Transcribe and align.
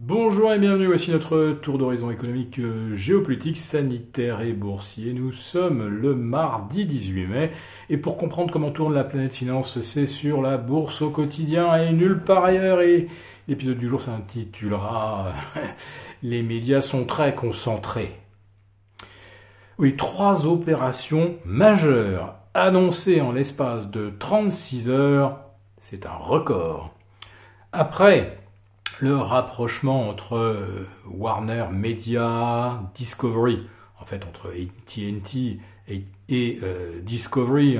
Bonjour 0.00 0.52
et 0.52 0.60
bienvenue, 0.60 0.86
voici 0.86 1.10
notre 1.10 1.58
tour 1.60 1.76
d'horizon 1.76 2.12
économique, 2.12 2.60
euh, 2.60 2.94
géopolitique, 2.94 3.58
sanitaire 3.58 4.42
et 4.42 4.52
boursier. 4.52 5.12
Nous 5.12 5.32
sommes 5.32 5.88
le 5.88 6.14
mardi 6.14 6.86
18 6.86 7.26
mai 7.26 7.50
et 7.90 7.96
pour 7.96 8.16
comprendre 8.16 8.52
comment 8.52 8.70
tourne 8.70 8.94
la 8.94 9.02
planète 9.02 9.34
finance, 9.34 9.80
c'est 9.80 10.06
sur 10.06 10.40
la 10.40 10.56
bourse 10.56 11.02
au 11.02 11.10
quotidien 11.10 11.74
et 11.74 11.92
nulle 11.92 12.22
part 12.22 12.44
ailleurs. 12.44 12.80
Et 12.80 13.08
l'épisode 13.48 13.76
du 13.76 13.88
jour 13.88 14.00
s'intitulera 14.00 15.32
Les 16.22 16.44
médias 16.44 16.80
sont 16.80 17.04
très 17.04 17.34
concentrés. 17.34 18.20
Oui, 19.78 19.96
trois 19.96 20.46
opérations 20.46 21.34
majeures 21.44 22.36
annoncées 22.54 23.20
en 23.20 23.32
l'espace 23.32 23.90
de 23.90 24.12
36 24.16 24.90
heures, 24.90 25.40
c'est 25.80 26.06
un 26.06 26.14
record. 26.14 26.94
Après 27.72 28.38
le 29.00 29.16
rapprochement 29.16 30.08
entre 30.08 30.36
euh, 30.36 30.86
Warner 31.06 31.66
Media, 31.72 32.82
Discovery, 32.94 33.66
en 34.00 34.04
fait 34.04 34.24
entre 34.26 34.48
AT&T 34.48 35.60
et, 35.88 36.58
euh, 36.62 37.00
Discovery, 37.00 37.78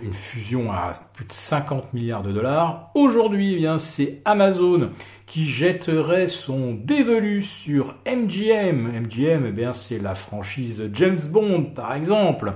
une 0.00 0.12
fusion 0.12 0.70
à 0.70 0.92
plus 1.14 1.24
de 1.24 1.32
50 1.32 1.92
milliards 1.92 2.22
de 2.22 2.32
dollars. 2.32 2.90
Aujourd'hui, 2.94 3.64
eh 3.64 3.78
c'est 3.78 4.22
Amazon 4.24 4.90
qui 5.26 5.44
jetterait 5.44 6.28
son 6.28 6.74
dévolu 6.74 7.42
sur 7.42 7.96
MGM. 8.06 8.92
MGM, 9.02 9.54
eh 9.58 9.70
c'est 9.72 9.98
la 9.98 10.14
franchise 10.14 10.88
James 10.94 11.20
Bond, 11.30 11.72
par 11.74 11.94
exemple. 11.94 12.54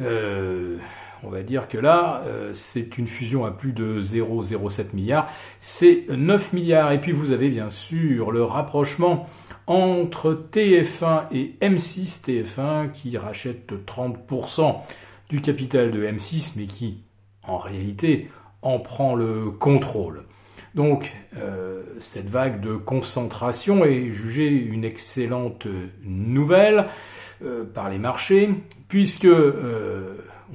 Euh, 0.00 0.78
on 1.24 1.30
va 1.30 1.42
dire 1.42 1.68
que 1.68 1.78
là, 1.78 2.22
euh, 2.26 2.50
c'est 2.54 2.98
une 2.98 3.06
fusion 3.06 3.44
à 3.44 3.50
plus 3.50 3.72
de 3.72 4.02
0,07 4.02 4.94
milliards, 4.94 5.28
c'est 5.58 6.06
9 6.08 6.52
milliards. 6.52 6.92
Et 6.92 7.00
puis 7.00 7.12
vous 7.12 7.30
avez 7.30 7.48
bien 7.48 7.68
sûr 7.68 8.32
le 8.32 8.42
rapprochement 8.42 9.26
entre 9.66 10.46
TF1 10.52 11.26
et 11.30 11.56
M6, 11.60 12.24
TF1 12.24 12.90
qui 12.90 13.16
rachète 13.16 13.72
30% 13.86 14.76
du 15.28 15.40
capital 15.40 15.92
de 15.92 16.04
M6, 16.04 16.54
mais 16.56 16.66
qui, 16.66 17.04
en 17.44 17.56
réalité, 17.56 18.28
en 18.62 18.78
prend 18.78 19.14
le 19.14 19.50
contrôle. 19.50 20.24
Donc, 20.74 21.12
euh, 21.36 21.82
cette 21.98 22.28
vague 22.28 22.60
de 22.60 22.76
concentration 22.76 23.84
est 23.84 24.10
jugée 24.10 24.48
une 24.48 24.84
excellente 24.84 25.66
nouvelle 26.02 26.86
euh, 27.42 27.64
par 27.64 27.90
les 27.90 27.98
marchés, 27.98 28.50
puisque 28.88 29.26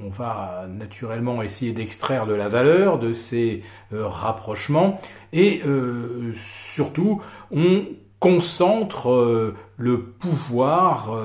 on 0.02 0.08
va 0.10 0.66
naturellement 0.68 1.42
essayer 1.42 1.72
d'extraire 1.72 2.26
de 2.26 2.34
la 2.34 2.48
valeur 2.48 2.98
de 2.98 3.12
ces 3.12 3.62
euh, 3.92 4.06
rapprochements 4.06 5.00
et 5.32 5.62
euh, 5.64 6.32
surtout 6.34 7.20
on 7.50 7.84
concentre 8.20 9.10
euh, 9.10 9.54
le 9.76 10.02
pouvoir 10.02 11.16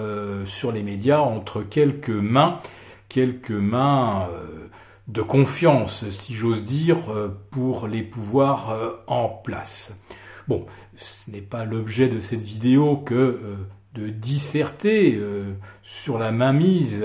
sur 0.46 0.72
les 0.72 0.84
médias 0.84 1.20
entre 1.20 1.64
quelques 1.64 2.10
mains, 2.10 2.60
quelques 3.10 3.52
mains 3.52 4.30
de 5.08 5.22
confiance, 5.24 6.08
si 6.12 6.36
j'ose 6.36 6.64
dire, 6.64 6.98
pour 7.50 7.88
les 7.88 8.04
pouvoirs 8.04 9.02
en 9.08 9.28
place. 9.28 10.00
Bon, 10.48 10.68
ce 10.96 11.32
n'est 11.32 11.42
pas 11.42 11.66
l'objet 11.66 12.10
de 12.10 12.20
cette 12.20 12.44
vidéo 12.44 12.98
que 12.98 13.40
de 13.96 14.10
disserter 14.10 15.20
sur 15.82 16.20
la 16.20 16.32
mainmise 16.32 17.04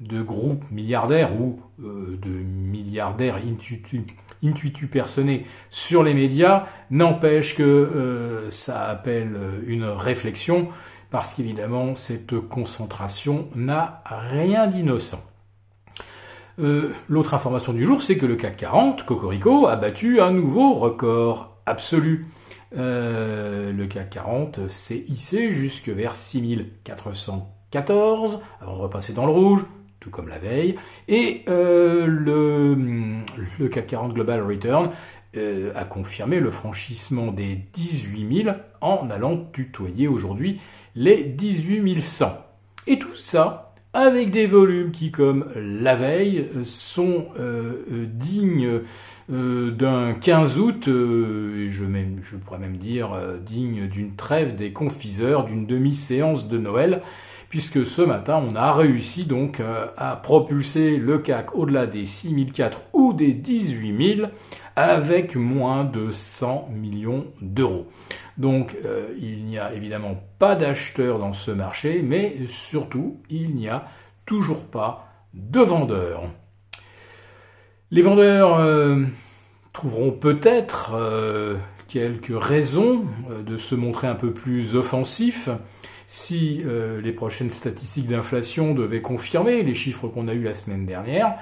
de 0.00 0.22
groupes 0.22 0.64
milliardaires 0.70 1.38
ou 1.38 1.60
euh, 1.82 2.18
de 2.20 2.30
milliardaires 2.30 3.38
intuitu, 4.42 4.86
personnés 4.86 5.46
sur 5.68 6.02
les 6.02 6.14
médias 6.14 6.64
n'empêche 6.90 7.54
que 7.54 7.62
euh, 7.62 8.48
ça 8.50 8.88
appelle 8.88 9.36
une 9.66 9.84
réflexion 9.84 10.68
parce 11.10 11.34
qu'évidemment 11.34 11.94
cette 11.94 12.40
concentration 12.40 13.48
n'a 13.54 14.02
rien 14.06 14.66
d'innocent. 14.66 15.22
Euh, 16.58 16.94
l'autre 17.08 17.34
information 17.34 17.74
du 17.74 17.84
jour, 17.84 18.02
c'est 18.02 18.16
que 18.16 18.26
le 18.26 18.36
CAC 18.36 18.56
40, 18.56 19.04
Cocorico, 19.04 19.66
a 19.66 19.76
battu 19.76 20.20
un 20.20 20.30
nouveau 20.30 20.74
record 20.74 21.58
absolu. 21.66 22.26
le 22.72 23.86
CAC 23.86 24.10
40 24.10 24.68
s'est 24.68 25.04
hissé 25.08 25.52
jusque 25.52 25.88
vers 25.88 26.14
6414 26.14 28.40
avant 28.60 28.76
de 28.76 28.80
repasser 28.80 29.12
dans 29.12 29.26
le 29.26 29.32
rouge, 29.32 29.64
tout 30.00 30.10
comme 30.10 30.28
la 30.28 30.38
veille. 30.38 30.76
Et 31.08 31.42
euh, 31.48 32.06
le, 32.06 32.74
le, 33.58 33.68
CAC 33.68 33.86
40 33.86 34.14
Global 34.14 34.42
Return 34.42 34.90
euh, 35.36 35.72
a 35.76 35.84
confirmé 35.84 36.40
le 36.40 36.50
franchissement 36.50 37.30
des 37.30 37.60
18 37.72 38.44
000 38.44 38.56
en 38.80 39.08
allant 39.10 39.36
tutoyer 39.52 40.08
aujourd'hui 40.08 40.60
les 40.96 41.24
18 41.24 42.00
100. 42.00 42.26
Et 42.86 42.98
tout 42.98 43.14
ça 43.14 43.66
avec 43.92 44.30
des 44.30 44.46
volumes 44.46 44.92
qui, 44.92 45.10
comme 45.10 45.50
la 45.56 45.96
veille, 45.96 46.48
sont 46.62 47.26
euh, 47.40 48.06
dignes 48.06 48.82
d'un 49.28 50.14
15 50.14 50.58
août, 50.58 50.82
je, 50.86 51.68
je 51.70 52.36
pourrais 52.36 52.58
même 52.58 52.76
dire 52.76 53.10
dignes 53.44 53.88
d'une 53.88 54.14
trêve 54.14 54.54
des 54.54 54.72
confiseurs, 54.72 55.44
d'une 55.44 55.66
demi-séance 55.66 56.48
de 56.48 56.58
Noël, 56.58 57.02
puisque 57.50 57.84
ce 57.84 58.00
matin, 58.00 58.42
on 58.48 58.54
a 58.54 58.72
réussi 58.72 59.26
donc 59.26 59.58
euh, 59.58 59.88
à 59.98 60.16
propulser 60.16 60.96
le 60.96 61.18
CAC 61.18 61.54
au-delà 61.54 61.86
des 61.86 62.06
6004 62.06 62.84
ou 62.94 63.12
des 63.12 63.34
18000 63.34 64.30
avec 64.76 65.34
moins 65.34 65.84
de 65.84 66.12
100 66.12 66.68
millions 66.72 67.26
d'euros. 67.42 67.88
Donc 68.38 68.76
euh, 68.84 69.12
il 69.18 69.44
n'y 69.44 69.58
a 69.58 69.74
évidemment 69.74 70.14
pas 70.38 70.54
d'acheteurs 70.54 71.18
dans 71.18 71.32
ce 71.32 71.50
marché, 71.50 72.02
mais 72.02 72.36
surtout 72.48 73.20
il 73.28 73.56
n'y 73.56 73.68
a 73.68 73.84
toujours 74.24 74.64
pas 74.64 75.08
de 75.34 75.60
vendeurs. 75.60 76.22
Les 77.90 78.02
vendeurs 78.02 78.60
euh, 78.60 79.02
trouveront 79.72 80.12
peut-être 80.12 80.94
quelques 81.88 82.32
raisons 82.32 83.06
de 83.44 83.56
se 83.56 83.74
montrer 83.74 84.06
un 84.06 84.14
peu 84.14 84.32
plus 84.32 84.76
offensifs 84.76 85.48
si 86.12 86.60
euh, 86.64 87.00
les 87.00 87.12
prochaines 87.12 87.50
statistiques 87.50 88.08
d'inflation 88.08 88.74
devaient 88.74 89.00
confirmer 89.00 89.62
les 89.62 89.76
chiffres 89.76 90.08
qu'on 90.08 90.26
a 90.26 90.34
eus 90.34 90.42
la 90.42 90.54
semaine 90.54 90.84
dernière, 90.84 91.36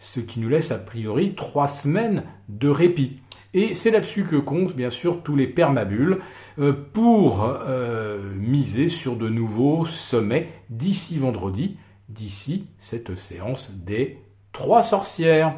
ce 0.00 0.18
qui 0.18 0.40
nous 0.40 0.48
laisse 0.48 0.72
a 0.72 0.78
priori 0.78 1.36
trois 1.36 1.68
semaines 1.68 2.24
de 2.48 2.68
répit. 2.68 3.20
Et 3.54 3.74
c'est 3.74 3.92
là-dessus 3.92 4.24
que 4.24 4.34
comptent 4.34 4.74
bien 4.74 4.90
sûr 4.90 5.22
tous 5.22 5.36
les 5.36 5.46
permabules 5.46 6.18
euh, 6.58 6.72
pour 6.72 7.44
euh, 7.44 8.34
miser 8.34 8.88
sur 8.88 9.14
de 9.14 9.28
nouveaux 9.28 9.86
sommets 9.86 10.48
d'ici 10.68 11.16
vendredi, 11.16 11.76
d'ici 12.08 12.66
cette 12.80 13.14
séance 13.14 13.70
des 13.70 14.18
trois 14.50 14.82
sorcières 14.82 15.54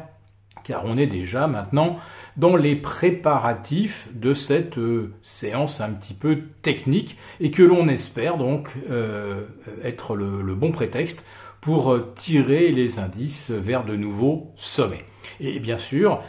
car 0.63 0.85
on 0.85 0.97
est 0.97 1.07
déjà 1.07 1.47
maintenant 1.47 1.97
dans 2.37 2.55
les 2.55 2.75
préparatifs 2.75 4.07
de 4.13 4.33
cette 4.33 4.77
euh, 4.77 5.13
séance 5.21 5.81
un 5.81 5.91
petit 5.91 6.13
peu 6.13 6.39
technique 6.61 7.17
et 7.39 7.51
que 7.51 7.63
l'on 7.63 7.87
espère 7.87 8.37
donc 8.37 8.69
euh, 8.89 9.45
être 9.83 10.15
le, 10.15 10.55
bon 10.55 10.71
prétexte 10.71 11.25
pour 11.59 11.91
euh, 11.91 12.11
tirer 12.15 12.71
les 12.71 12.99
indices 12.99 13.51
vers 13.51 13.83
de 13.83 13.95
nouveaux 13.95 14.51
sommets. 14.55 15.05
Et 15.39 15.59
bien 15.59 15.77
sûr, 15.77 16.21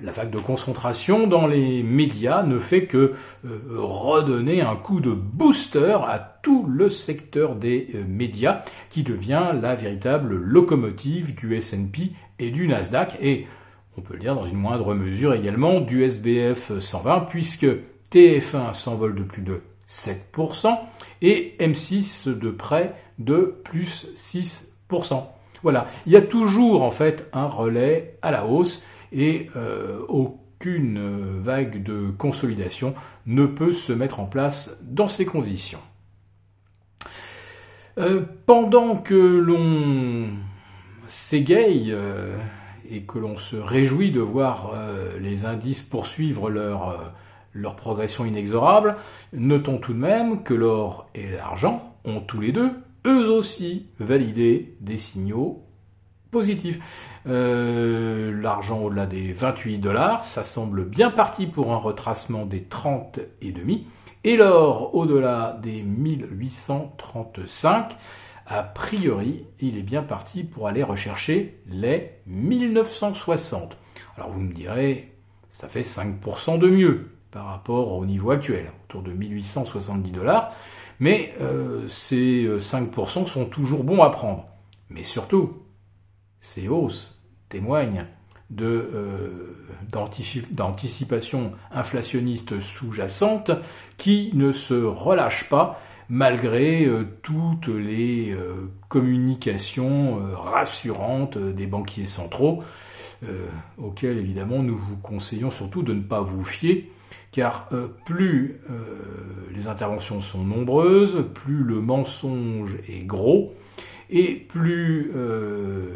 la 0.00 0.12
vague 0.12 0.30
de 0.30 0.38
concentration 0.38 1.26
dans 1.26 1.46
les 1.46 1.82
médias 1.82 2.42
ne 2.42 2.58
fait 2.58 2.86
que 2.86 3.14
redonner 3.44 4.62
un 4.62 4.76
coup 4.76 5.00
de 5.00 5.12
booster 5.12 5.98
à 6.06 6.38
tout 6.42 6.64
le 6.66 6.88
secteur 6.88 7.56
des 7.56 7.88
médias 8.08 8.62
qui 8.90 9.02
devient 9.02 9.52
la 9.60 9.74
véritable 9.74 10.36
locomotive 10.36 11.34
du 11.34 11.56
S&P 11.56 12.12
et 12.38 12.50
du 12.50 12.68
Nasdaq 12.68 13.18
on 13.98 14.00
peut 14.00 14.14
le 14.14 14.20
dire 14.20 14.36
dans 14.36 14.46
une 14.46 14.58
moindre 14.58 14.94
mesure 14.94 15.34
également 15.34 15.80
du 15.80 16.04
SBF 16.04 16.78
120 16.78 17.22
puisque 17.22 17.66
TF1 18.12 18.72
s'envole 18.72 19.16
de 19.16 19.24
plus 19.24 19.42
de 19.42 19.60
7% 19.88 20.78
et 21.20 21.56
M6 21.58 22.28
de 22.38 22.50
près 22.50 22.94
de 23.18 23.60
plus 23.64 24.06
6%. 24.14 25.24
Voilà, 25.64 25.88
il 26.06 26.12
y 26.12 26.16
a 26.16 26.22
toujours 26.22 26.84
en 26.84 26.92
fait 26.92 27.28
un 27.32 27.46
relais 27.46 28.16
à 28.22 28.30
la 28.30 28.46
hausse 28.46 28.86
et 29.10 29.48
euh, 29.56 30.04
aucune 30.08 31.40
vague 31.40 31.82
de 31.82 32.12
consolidation 32.16 32.94
ne 33.26 33.46
peut 33.46 33.72
se 33.72 33.92
mettre 33.92 34.20
en 34.20 34.26
place 34.26 34.78
dans 34.82 35.08
ces 35.08 35.26
conditions. 35.26 35.80
Euh, 37.98 38.22
pendant 38.46 38.96
que 38.96 39.14
l'on 39.14 40.28
s'égaye 41.08 41.90
euh, 41.90 42.38
et 42.90 43.02
que 43.02 43.18
l'on 43.18 43.36
se 43.36 43.56
réjouit 43.56 44.12
de 44.12 44.20
voir 44.20 44.72
euh, 44.74 45.18
les 45.18 45.44
indices 45.44 45.82
poursuivre 45.82 46.50
leur, 46.50 46.88
euh, 46.88 46.96
leur 47.52 47.76
progression 47.76 48.24
inexorable, 48.24 48.96
notons 49.32 49.78
tout 49.78 49.92
de 49.92 49.98
même 49.98 50.42
que 50.42 50.54
l'or 50.54 51.06
et 51.14 51.32
l'argent 51.32 51.94
ont 52.04 52.20
tous 52.20 52.40
les 52.40 52.52
deux, 52.52 52.70
eux 53.06 53.30
aussi, 53.30 53.86
validé 53.98 54.76
des 54.80 54.98
signaux 54.98 55.62
positifs. 56.30 56.78
Euh, 57.26 58.30
l'argent 58.40 58.80
au-delà 58.80 59.06
des 59.06 59.32
28 59.32 59.78
dollars, 59.78 60.24
ça 60.24 60.44
semble 60.44 60.84
bien 60.84 61.10
parti 61.10 61.46
pour 61.46 61.72
un 61.72 61.78
retracement 61.78 62.46
des 62.46 62.62
30 62.64 63.20
et 63.42 63.52
demi, 63.52 63.86
Et 64.24 64.36
l'or 64.36 64.94
au-delà 64.94 65.58
des 65.62 65.82
1835, 65.82 67.96
a 68.48 68.62
priori, 68.62 69.44
il 69.60 69.76
est 69.76 69.82
bien 69.82 70.02
parti 70.02 70.42
pour 70.42 70.68
aller 70.68 70.82
rechercher 70.82 71.60
les 71.66 72.12
1960. 72.26 73.76
Alors 74.16 74.30
vous 74.30 74.40
me 74.40 74.54
direz, 74.54 75.12
ça 75.50 75.68
fait 75.68 75.82
5% 75.82 76.58
de 76.58 76.68
mieux 76.68 77.10
par 77.30 77.44
rapport 77.44 77.92
au 77.92 78.06
niveau 78.06 78.30
actuel, 78.30 78.72
autour 78.84 79.02
de 79.02 79.12
1870 79.12 80.10
dollars. 80.12 80.52
Mais 80.98 81.34
euh, 81.40 81.86
ces 81.88 82.48
5% 82.48 83.26
sont 83.26 83.46
toujours 83.46 83.84
bons 83.84 84.02
à 84.02 84.10
prendre. 84.10 84.46
Mais 84.88 85.02
surtout, 85.02 85.62
ces 86.40 86.68
hausses 86.68 87.20
témoignent 87.50 88.06
de 88.48 88.64
euh, 88.66 89.56
d'anticipation 90.50 91.52
inflationniste 91.70 92.60
sous-jacente 92.60 93.50
qui 93.98 94.30
ne 94.32 94.52
se 94.52 94.74
relâche 94.74 95.50
pas 95.50 95.78
malgré 96.08 96.86
euh, 96.86 97.04
toutes 97.22 97.68
les 97.68 98.32
euh, 98.32 98.70
communications 98.88 100.20
euh, 100.20 100.36
rassurantes 100.36 101.38
des 101.38 101.66
banquiers 101.66 102.06
centraux, 102.06 102.62
auxquels 103.78 104.16
évidemment 104.16 104.62
nous 104.62 104.76
vous 104.76 104.96
conseillons 104.96 105.50
surtout 105.50 105.82
de 105.82 105.92
ne 105.92 106.02
pas 106.02 106.20
vous 106.20 106.44
fier, 106.44 106.88
car 107.32 107.68
plus 108.04 108.60
les 109.52 109.66
interventions 109.66 110.20
sont 110.20 110.44
nombreuses, 110.44 111.24
plus 111.34 111.64
le 111.64 111.80
mensonge 111.80 112.76
est 112.88 113.04
gros, 113.04 113.54
et 114.08 114.36
plus 114.36 115.10
le, 115.12 115.92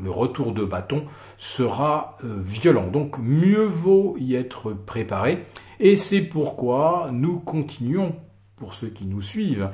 le, 0.00 0.10
retour 0.12 0.52
de 0.52 0.64
bâton 0.64 1.06
sera 1.38 2.16
violent. 2.22 2.86
Donc 2.86 3.18
mieux 3.18 3.64
vaut 3.64 4.16
y 4.16 4.36
être 4.36 4.72
préparé, 4.72 5.44
et 5.80 5.96
c'est 5.96 6.22
pourquoi 6.22 7.10
nous 7.12 7.40
continuons 7.40 8.14
pour 8.62 8.74
ceux 8.74 8.90
qui 8.90 9.06
nous 9.06 9.20
suivent 9.20 9.70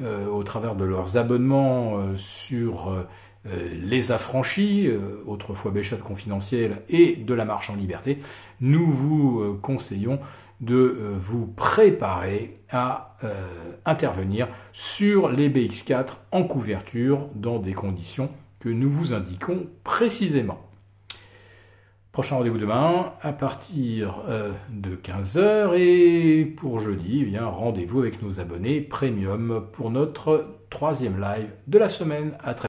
euh, 0.00 0.26
au 0.26 0.42
travers 0.42 0.74
de 0.74 0.84
leurs 0.84 1.16
abonnements 1.16 1.96
euh, 1.96 2.16
sur 2.16 2.90
euh, 2.90 3.06
les 3.44 4.10
affranchis, 4.10 4.90
autrefois 5.26 5.70
Béchat 5.70 5.98
confidentiel, 5.98 6.82
et 6.88 7.14
de 7.14 7.34
la 7.34 7.44
marche 7.44 7.70
en 7.70 7.76
liberté, 7.76 8.18
nous 8.60 8.90
vous 8.90 9.58
conseillons 9.62 10.18
de 10.60 11.16
vous 11.18 11.48
préparer 11.48 12.60
à 12.70 13.16
intervenir 13.84 14.46
sur 14.72 15.28
les 15.28 15.50
BX4 15.50 16.18
en 16.30 16.44
couverture 16.44 17.28
dans 17.34 17.58
des 17.58 17.72
conditions 17.72 18.30
que 18.60 18.68
nous 18.68 18.90
vous 18.90 19.12
indiquons 19.12 19.66
précisément. 19.82 20.60
Prochain 22.12 22.36
rendez-vous 22.36 22.58
demain 22.58 23.14
à 23.22 23.32
partir 23.32 24.20
euh, 24.28 24.52
de 24.68 24.96
15h 24.96 25.78
et 25.78 26.44
pour 26.44 26.78
jeudi, 26.78 27.20
eh 27.22 27.24
bien 27.24 27.46
rendez-vous 27.46 28.00
avec 28.00 28.20
nos 28.20 28.38
abonnés 28.38 28.82
premium 28.82 29.64
pour 29.72 29.90
notre 29.90 30.58
troisième 30.68 31.18
live 31.18 31.48
de 31.68 31.78
la 31.78 31.88
semaine. 31.88 32.36
À 32.44 32.52
très 32.52 32.60